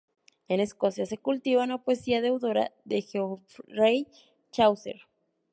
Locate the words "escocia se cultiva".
0.61-1.63